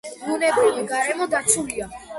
ბუნებრივი 0.21 0.87
გარემო 0.95 1.29
დაცულია. 1.37 1.95